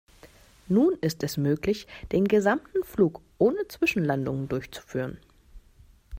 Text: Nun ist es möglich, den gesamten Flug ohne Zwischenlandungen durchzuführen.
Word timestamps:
Nun 0.67 0.97
ist 1.01 1.21
es 1.21 1.37
möglich, 1.37 1.85
den 2.11 2.27
gesamten 2.27 2.83
Flug 2.83 3.21
ohne 3.37 3.67
Zwischenlandungen 3.67 4.47
durchzuführen. 4.49 5.19